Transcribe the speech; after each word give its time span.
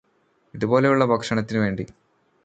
ഇതുപോലെയുള്ള 0.53 1.05
ഭക്ഷണത്തിന് 1.05 1.59
വേണ്ടി 1.59 1.85